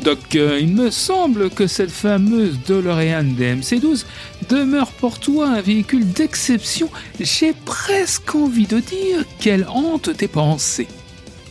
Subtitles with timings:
[0.00, 4.04] Doc, euh, il me semble que cette fameuse DeLorean DMC-12
[4.48, 6.88] demeure pour toi un véhicule d'exception.
[7.20, 10.88] J'ai presque envie de dire qu'elle hante tes pensées.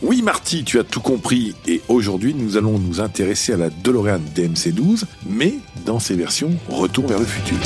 [0.02, 4.20] Oui Marty, tu as tout compris et aujourd'hui nous allons nous intéresser à la DeLorean
[4.34, 5.54] DMC-12 mais
[5.84, 7.56] dans ses versions Retour vers le futur.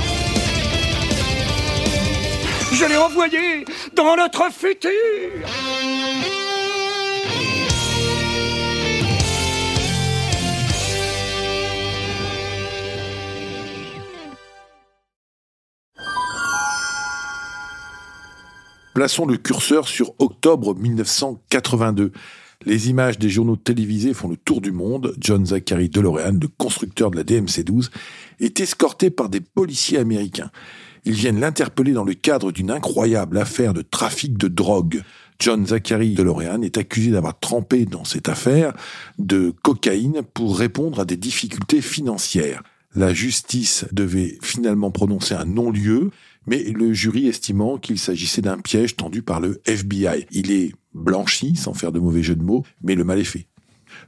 [2.73, 3.65] Je l'ai envoyé
[3.97, 4.91] dans notre futur
[18.95, 22.11] Plaçons le curseur sur octobre 1982.
[22.67, 25.15] Les images des journaux télévisés font le tour du monde.
[25.21, 27.91] John Zachary DeLorean, le constructeur de la DMC-12,
[28.41, 30.51] est escorté par des policiers américains.
[31.05, 35.03] Ils viennent l'interpeller dans le cadre d'une incroyable affaire de trafic de drogue.
[35.39, 38.75] John Zachary DeLorean est accusé d'avoir trempé dans cette affaire
[39.19, 42.63] de cocaïne pour répondre à des difficultés financières.
[42.97, 46.11] La justice devait finalement prononcer un non-lieu
[46.47, 50.27] mais le jury estimant qu'il s'agissait d'un piège tendu par le FBI.
[50.31, 53.47] Il est blanchi, sans faire de mauvais jeu de mots, mais le mal est fait.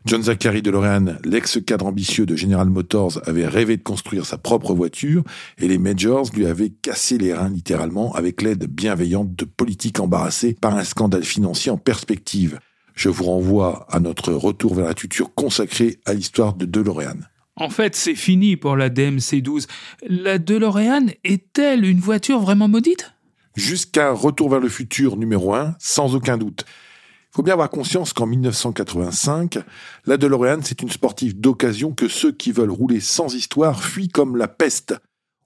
[0.04, 5.24] John Zachary DeLorean, l'ex-cadre ambitieux de General Motors, avait rêvé de construire sa propre voiture
[5.58, 10.56] et les Majors lui avaient cassé les reins littéralement avec l'aide bienveillante de politiques embarrassés
[10.60, 12.58] par un scandale financier en perspective.
[12.94, 17.18] Je vous renvoie à notre retour vers la future consacré à l'histoire de DeLorean.
[17.62, 19.68] En fait, c'est fini pour la DMC-12.
[20.08, 23.14] La DeLorean est-elle une voiture vraiment maudite?
[23.54, 26.64] Jusqu'à Retour vers le futur numéro 1, sans aucun doute.
[26.66, 29.60] Il faut bien avoir conscience qu'en 1985,
[30.06, 34.36] la DeLorean, c'est une sportive d'occasion que ceux qui veulent rouler sans histoire fuient comme
[34.36, 34.96] la peste.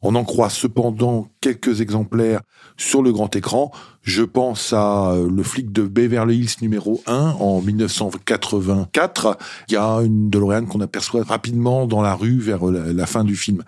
[0.02, 2.43] On en croit cependant quelques exemplaires
[2.76, 3.72] sur le grand écran.
[4.03, 9.38] Je pense à euh, le flic de Beverly Hills numéro 1 en 1984.
[9.69, 13.34] Il y a une DeLorean qu'on aperçoit rapidement dans la rue vers la, fin du
[13.34, 13.65] film.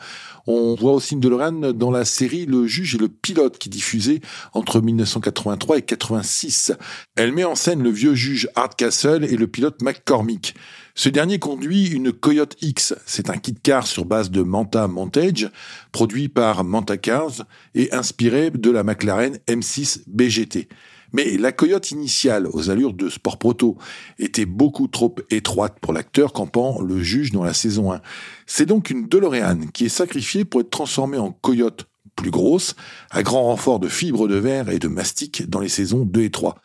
[0.46, 4.20] On voit aussi une DeLorean dans la série Le juge et le pilote qui diffusait
[4.52, 6.72] entre 1983 et 86.
[7.16, 10.54] Elle met en scène le vieux juge Hardcastle et le pilote McCormick.
[10.98, 12.92] Ce dernier conduit une Coyote X.
[13.06, 15.48] C'est un kit car sur base de Manta Montage,
[15.92, 17.44] produit par Manta Cars
[17.76, 20.68] et inspiré de la McLaren M6 BGT.
[21.12, 23.78] Mais la Coyote initiale, aux allures de sport proto,
[24.18, 28.00] était beaucoup trop étroite pour l'acteur campant le juge dans la saison 1.
[28.46, 31.86] C'est donc une DeLorean qui est sacrifiée pour être transformée en Coyote
[32.16, 32.74] plus grosse,
[33.10, 36.30] à grand renfort de fibres de verre et de mastic dans les saisons 2 et
[36.30, 36.56] 3.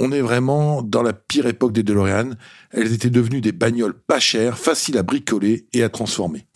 [0.00, 2.30] On est vraiment dans la pire époque des DeLorean.
[2.70, 6.46] Elles étaient devenues des bagnoles pas chères, faciles à bricoler et à transformer.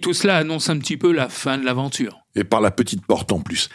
[0.00, 2.20] Tout cela annonce un petit peu la fin de l'aventure.
[2.34, 3.68] Et par la petite porte en plus.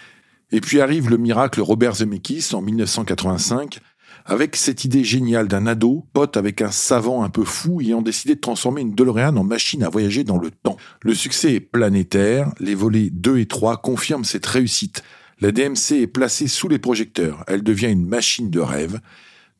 [0.51, 3.79] Et puis arrive le miracle Robert Zemeckis en 1985,
[4.25, 8.33] avec cette idée géniale d'un ado, pote avec un savant un peu fou ayant décidé
[8.33, 10.77] de transformer une DeLorean en machine à voyager dans le temps.
[11.03, 15.03] Le succès est planétaire, les volets 2 et 3 confirment cette réussite.
[15.41, 18.99] La DMC est placée sous les projecteurs, elle devient une machine de rêve.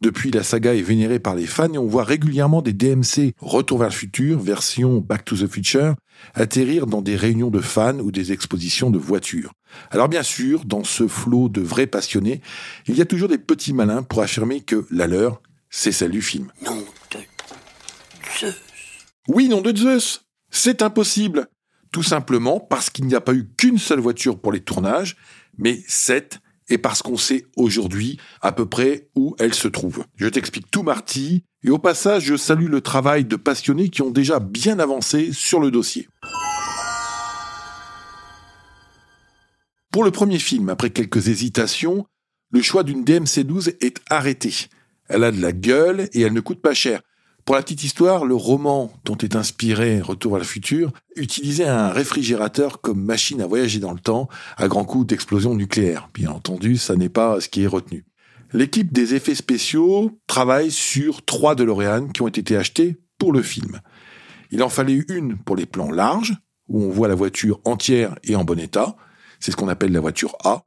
[0.01, 3.79] Depuis, la saga est vénérée par les fans et on voit régulièrement des DMC Retour
[3.79, 5.95] vers le futur, version Back to the Future,
[6.33, 9.53] atterrir dans des réunions de fans ou des expositions de voitures.
[9.89, 12.41] Alors bien sûr, dans ce flot de vrais passionnés,
[12.87, 16.21] il y a toujours des petits malins pour affirmer que la leur, c'est celle du
[16.21, 16.51] film.
[16.65, 17.19] Nom de
[18.37, 18.55] Zeus.
[19.29, 20.25] Oui, nom de Zeus.
[20.49, 21.47] C'est impossible.
[21.91, 25.15] Tout simplement parce qu'il n'y a pas eu qu'une seule voiture pour les tournages
[25.59, 26.39] mais 7
[26.69, 30.05] et parce qu'on sait aujourd'hui à peu près où elle se trouve.
[30.15, 34.11] Je t'explique tout Marty, et au passage je salue le travail de passionnés qui ont
[34.11, 36.07] déjà bien avancé sur le dossier.
[39.91, 42.05] Pour le premier film, après quelques hésitations,
[42.51, 44.53] le choix d'une DMC-12 est arrêté.
[45.07, 47.01] Elle a de la gueule et elle ne coûte pas cher.
[47.49, 51.89] Pour la petite histoire, le roman dont est inspiré Retour à le futur utilisait un
[51.89, 56.09] réfrigérateur comme machine à voyager dans le temps à grand coup d'explosion nucléaire.
[56.13, 58.05] Bien entendu, ça n'est pas ce qui est retenu.
[58.53, 63.79] L'équipe des effets spéciaux travaille sur trois DeLorean qui ont été achetés pour le film.
[64.51, 66.35] Il en fallait une pour les plans larges,
[66.67, 68.95] où on voit la voiture entière et en bon état.
[69.39, 70.65] C'est ce qu'on appelle la voiture A,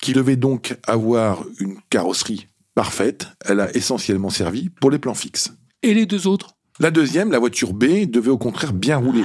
[0.00, 3.28] qui devait donc avoir une carrosserie parfaite.
[3.44, 5.52] Elle a essentiellement servi pour les plans fixes.
[5.94, 9.22] Les deux autres La deuxième, la voiture B, devait au contraire bien rouler.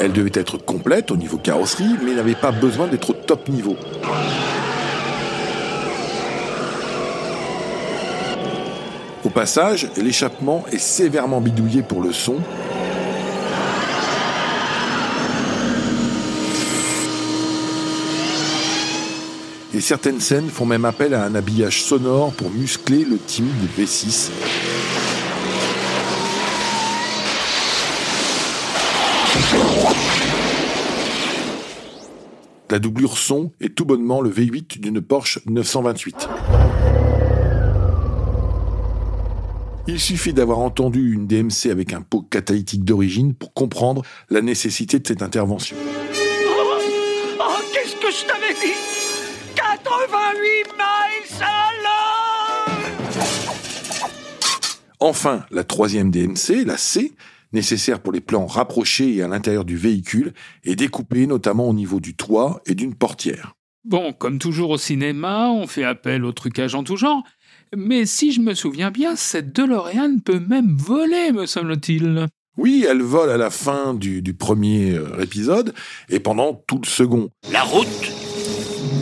[0.00, 3.74] Elle devait être complète au niveau carrosserie, mais n'avait pas besoin d'être au top niveau.
[9.24, 12.36] Au passage, l'échappement est sévèrement bidouillé pour le son.
[19.78, 24.28] Et certaines scènes font même appel à un habillage sonore pour muscler le timide V6.
[32.68, 36.28] La doublure son est tout bonnement le V8 d'une Porsche 928.
[39.86, 44.98] Il suffit d'avoir entendu une DMC avec un pot catalytique d'origine pour comprendre la nécessité
[44.98, 45.76] de cette intervention.
[45.78, 46.62] Oh,
[47.38, 49.27] oh, qu'est-ce que je t'avais dit?
[49.58, 52.78] 88 miles à l'heure
[55.00, 57.16] Enfin, la troisième DMC, la C,
[57.52, 60.32] nécessaire pour les plans rapprochés et à l'intérieur du véhicule,
[60.62, 63.54] est découpée notamment au niveau du toit et d'une portière.
[63.84, 67.24] Bon, comme toujours au cinéma, on fait appel au trucage en tout genre,
[67.76, 72.28] mais si je me souviens bien, cette DeLorean peut même voler, me semble-t-il.
[72.56, 75.74] Oui, elle vole à la fin du, premier euh, épisode
[76.08, 77.30] et pendant tout le second.
[77.52, 77.86] La route,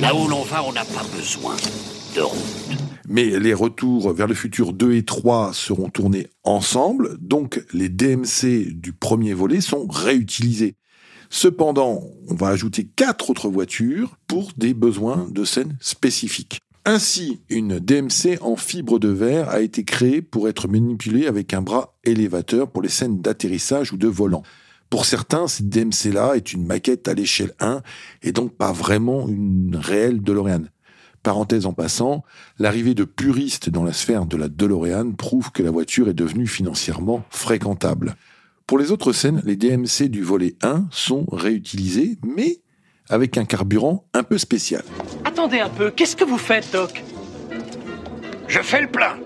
[0.01, 1.57] là où l'on va, on n'a pas besoin
[2.15, 2.79] de route.
[3.09, 8.73] Mais les retours vers le futur 2 et 3 seront tournés ensemble, donc les DMC
[8.73, 10.75] du premier volet sont réutilisés.
[11.31, 16.61] Cependant, on va ajouter quatre autres voitures pour des besoins de scènes spécifiques.
[16.85, 21.61] Ainsi, une DMC en fibre de verre a été créée pour être manipulée avec un
[21.61, 24.45] bras élévateur pour les scènes d'atterrissage ou de volant.
[24.91, 27.83] Pour certains, cette DMC-là est une maquette à l'échelle 1
[28.23, 30.63] et donc pas vraiment une réelle DeLorean.
[31.23, 32.23] Parenthèse en passant,
[32.61, 36.47] l'arrivée de puristes dans la sphère de la DeLorean prouve que la voiture est devenue
[36.47, 38.15] financièrement fréquentable.
[38.67, 42.61] Pour les autres scènes, les DMC du volet 1 sont réutilisés, mais
[43.09, 44.85] avec un carburant un peu spécial.
[45.25, 47.03] Attendez un peu, qu'est-ce que vous faites, Doc?
[48.47, 49.17] Je fais le plein.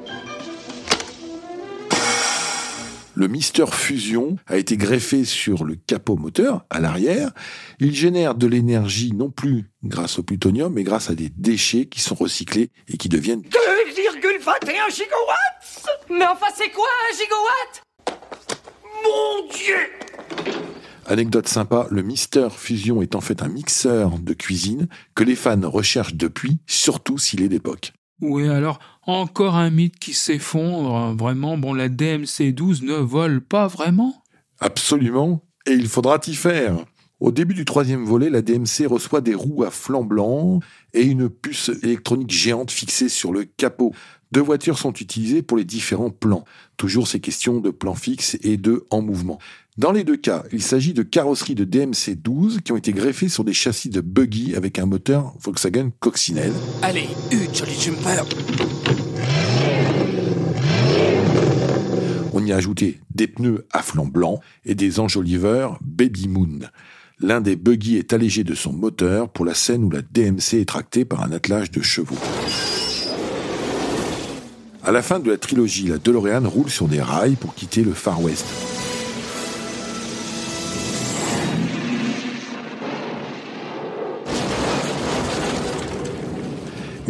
[3.20, 7.32] Le Mister Fusion a été greffé sur le capot moteur à l'arrière.
[7.78, 12.00] Il génère de l'énergie non plus grâce au plutonium, mais grâce à des déchets qui
[12.00, 17.82] sont recyclés et qui deviennent 2,21 gigawatts Mais enfin, c'est quoi un gigawatt?
[19.04, 19.76] Mon Dieu
[21.04, 25.60] Anecdote sympa, le Mister Fusion est en fait un mixeur de cuisine que les fans
[25.68, 27.92] recherchent depuis, surtout s'il est d'époque.
[28.20, 31.16] Oui, alors, encore un mythe qui s'effondre.
[31.16, 34.22] Vraiment, bon, la DMC-12 ne vole pas vraiment?
[34.58, 36.84] Absolument, et il faudra y faire.
[37.20, 40.60] Au début du troisième volet, la DMC reçoit des roues à flanc blanc
[40.94, 43.92] et une puce électronique géante fixée sur le capot.
[44.32, 46.44] Deux voitures sont utilisées pour les différents plans.
[46.78, 49.38] Toujours ces questions de plan fixe et de en mouvement.
[49.78, 53.28] Dans les deux cas, il s'agit de carrosseries de DMC 12 qui ont été greffées
[53.28, 56.52] sur des châssis de buggy avec un moteur Volkswagen Coccinelle.
[56.82, 58.24] Allez, une jolie jumper
[62.32, 66.58] On y a ajouté des pneus à flanc blanc et des enjoliveurs Baby Moon.
[67.20, 70.68] L'un des buggy est allégé de son moteur pour la scène où la DMC est
[70.68, 72.18] tractée par un attelage de chevaux.
[74.82, 77.92] À la fin de la trilogie, la DeLorean roule sur des rails pour quitter le
[77.92, 78.46] Far West.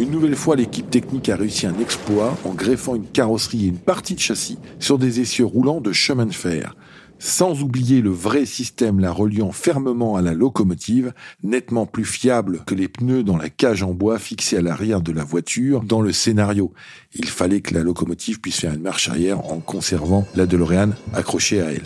[0.01, 3.77] Une nouvelle fois, l'équipe technique a réussi un exploit en greffant une carrosserie et une
[3.77, 6.75] partie de châssis sur des essieux roulants de chemin de fer,
[7.19, 12.73] sans oublier le vrai système la reliant fermement à la locomotive, nettement plus fiable que
[12.73, 16.11] les pneus dans la cage en bois fixée à l'arrière de la voiture dans le
[16.11, 16.73] scénario.
[17.13, 21.61] Il fallait que la locomotive puisse faire une marche arrière en conservant la DeLorean accrochée
[21.61, 21.85] à elle.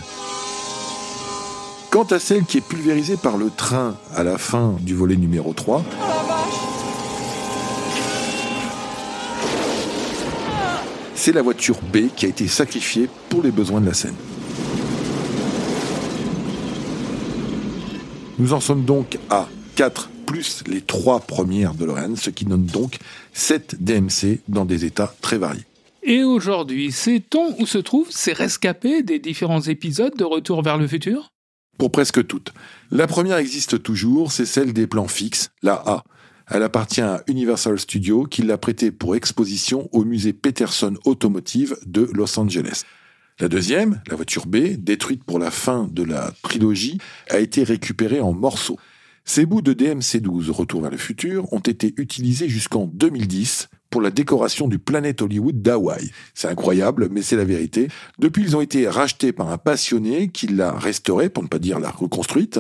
[1.92, 5.52] Quant à celle qui est pulvérisée par le train à la fin du volet numéro
[5.52, 5.84] 3,
[11.26, 14.14] c'est la voiture B qui a été sacrifiée pour les besoins de la scène.
[18.38, 22.68] Nous en sommes donc à 4 plus les 3 premières de Lorraine, ce qui donne
[22.68, 23.00] donc
[23.34, 25.64] 7 DMC dans des états très variés.
[26.04, 30.88] Et aujourd'hui, sait-on où se trouvent ces rescapés des différents épisodes de Retour vers le
[30.88, 31.30] futur?
[31.80, 32.54] Pour presque toutes.
[32.92, 36.04] La première existe toujours, c'est celle des plans fixes, la A,
[36.50, 42.10] elle appartient à Universal Studios qui l'a prêtée pour exposition au musée Peterson Automotive de
[42.14, 42.84] Los Angeles.
[43.40, 47.00] La deuxième, la voiture B, détruite pour la fin de la trilogie,
[47.30, 48.80] a été récupérée en morceaux.
[49.26, 54.12] Ces bouts de DMC-12 Retour vers le futur ont été utilisés jusqu'en 2010 pour la
[54.12, 56.12] décoration du Planet Hollywood d'Hawaï.
[56.34, 57.88] C'est incroyable, mais c'est la vérité.
[58.20, 61.80] Depuis, ils ont été rachetés par un passionné qui l'a restauré, pour ne pas dire
[61.80, 62.60] l'a reconstruite.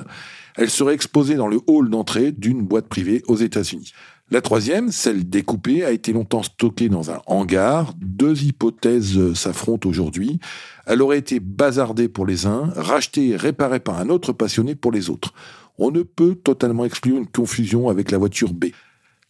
[0.55, 3.91] Elle serait exposée dans le hall d'entrée d'une boîte privée aux États-Unis.
[4.31, 7.93] La troisième, celle découpée, a été longtemps stockée dans un hangar.
[7.97, 10.39] Deux hypothèses s'affrontent aujourd'hui.
[10.85, 14.93] Elle aurait été bazardée pour les uns, rachetée et réparée par un autre passionné pour
[14.93, 15.33] les autres.
[15.77, 18.67] On ne peut totalement exclure une confusion avec la voiture B.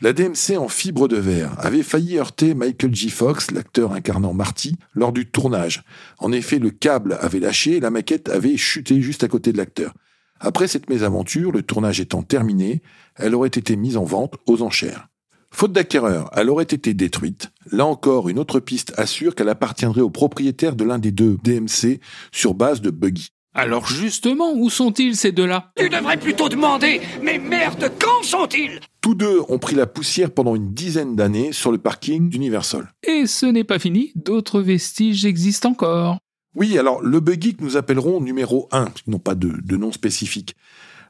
[0.01, 3.09] La DMC en fibre de verre avait failli heurter Michael J.
[3.09, 5.83] Fox, l'acteur incarnant Marty, lors du tournage.
[6.17, 9.57] En effet, le câble avait lâché et la maquette avait chuté juste à côté de
[9.57, 9.93] l'acteur.
[10.41, 12.81] Après cette mésaventure, le tournage étant terminé,
[13.15, 15.07] elle aurait été mise en vente aux enchères.
[15.49, 17.51] Faute d'acquéreur, elle aurait été détruite.
[17.71, 22.01] Là encore, une autre piste assure qu'elle appartiendrait au propriétaire de l'un des deux DMC
[22.33, 23.29] sur base de buggy.
[23.57, 25.71] Alors justement, où sont-ils ces deux-là?
[25.77, 28.81] Tu devrais plutôt demander Mais merde, quand sont-ils?
[29.00, 32.91] Tous deux ont pris la poussière pendant une dizaine d'années sur le parking d'Universal.
[33.07, 36.17] Et ce n'est pas fini, d'autres vestiges existent encore.
[36.53, 39.77] Oui, alors le buggy que nous appellerons numéro 1, parce qu'ils n'ont pas de, de
[39.77, 40.57] nom spécifique,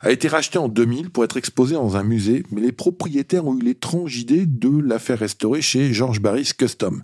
[0.01, 3.57] a été racheté en 2000 pour être exposé dans un musée, mais les propriétaires ont
[3.57, 7.01] eu l'étrange idée de la faire restaurer chez George Barris Custom.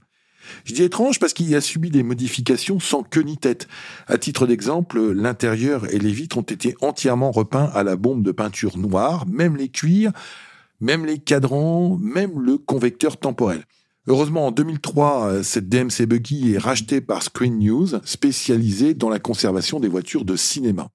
[0.66, 3.68] Je dis étrange parce qu'il a subi des modifications sans queue ni tête.
[4.08, 8.32] À titre d'exemple, l'intérieur et les vitres ont été entièrement repeints à la bombe de
[8.32, 10.12] peinture noire, même les cuirs,
[10.80, 13.64] même les cadrans, même le convecteur temporel.
[14.08, 19.80] Heureusement, en 2003, cette DMC Buggy est rachetée par Screen News, spécialisée dans la conservation
[19.80, 20.90] des voitures de cinéma.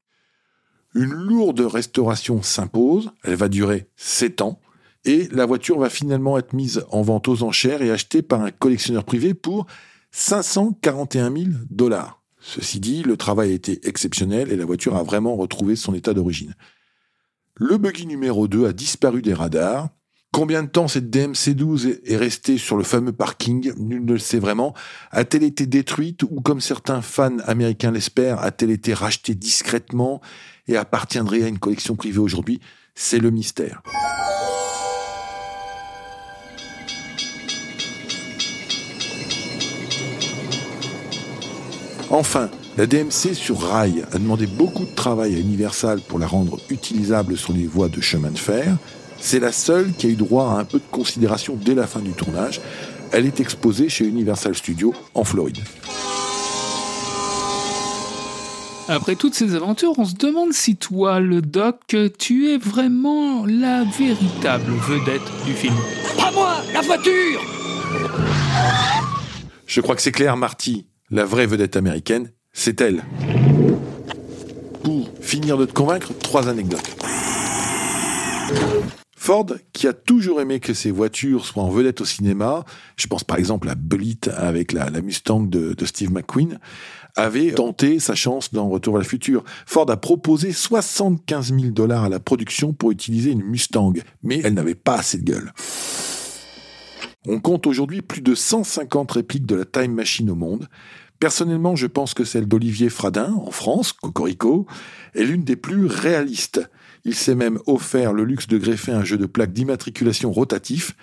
[0.94, 4.60] Une lourde restauration s'impose, elle va durer 7 ans,
[5.06, 8.50] et la voiture va finalement être mise en vente aux enchères et achetée par un
[8.50, 9.66] collectionneur privé pour
[10.10, 12.20] 541 000 dollars.
[12.40, 16.12] Ceci dit, le travail a été exceptionnel et la voiture a vraiment retrouvé son état
[16.12, 16.54] d'origine.
[17.54, 19.88] Le buggy numéro 2 a disparu des radars.
[20.32, 24.38] Combien de temps cette DMC-12 est restée sur le fameux parking Nul ne le sait
[24.38, 24.74] vraiment.
[25.12, 30.20] A-t-elle été détruite ou, comme certains fans américains l'espèrent, a-t-elle été rachetée discrètement
[30.68, 32.60] et appartiendrait à une collection privée aujourd'hui?
[32.94, 33.82] C'est le mystère.
[42.10, 46.58] Enfin, la DMC sur rail a demandé beaucoup de travail à Universal pour la rendre
[46.70, 48.76] utilisable sur les voies de chemin de fer.
[49.18, 52.00] C'est la seule qui a eu droit à un peu de considération dès la fin
[52.00, 52.60] du tournage.
[53.12, 55.58] Elle est exposée chez Universal Studios en Floride.
[58.88, 63.82] Après toutes ces aventures, on se demande si toi, le doc, tu es vraiment la
[63.82, 65.74] véritable vedette du film.
[66.16, 67.40] Pas moi, la voiture
[69.66, 70.86] Je crois que c'est clair, Marty.
[71.08, 73.04] La vraie vedette américaine, c'est elle.
[74.82, 76.96] Pour finir de te convaincre, trois anecdotes.
[79.16, 82.64] Ford, qui a toujours aimé que ses voitures soient en vedette au cinéma,
[82.96, 86.58] je pense par exemple à Bullitt avec la, la Mustang de, de, Steve McQueen,
[87.14, 89.44] avait tenté sa chance dans Retour vers le futur.
[89.64, 93.92] Ford a proposé 75 000 dollars à la production pour utiliser une Mustang,
[94.24, 95.52] mais elle n'avait pas assez de gueule.
[97.28, 100.68] On compte aujourd'hui plus de 150 répliques de la Time Machine au monde.
[101.18, 104.66] Personnellement, je pense que celle d'Olivier Fradin, en France, Cocorico,
[105.14, 106.68] est l'une des plus réalistes.
[107.04, 110.94] Il s'est même offert le luxe de greffer un jeu de plaques d'immatriculation rotatif,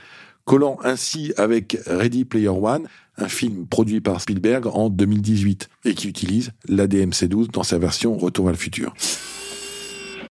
[0.45, 2.87] collant ainsi avec Ready Player One,
[3.17, 8.45] un film produit par Spielberg en 2018, et qui utilise l'ADMC12 dans sa version Retour
[8.45, 8.93] vers le futur.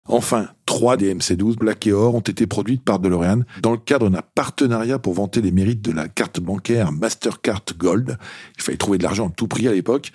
[0.09, 4.23] Enfin, trois DMC12 Black et Or ont été produites par DeLorean dans le cadre d'un
[4.35, 8.17] partenariat pour vanter les mérites de la carte bancaire Mastercard Gold.
[8.57, 10.13] Il fallait trouver de l'argent à tout prix à l'époque.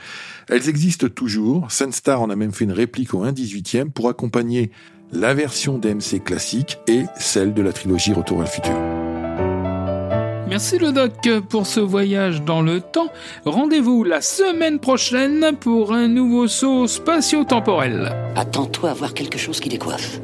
[0.49, 1.71] Elles existent toujours.
[1.71, 4.71] Sunstar en a même fait une réplique au 1-18e pour accompagner
[5.11, 9.02] la version DMC classique et celle de la trilogie Retour vers le futur.
[10.47, 13.07] Merci le doc pour ce voyage dans le temps.
[13.45, 18.15] Rendez-vous la semaine prochaine pour un nouveau saut spatio-temporel.
[18.35, 20.19] Attends-toi à voir quelque chose qui décoiffe.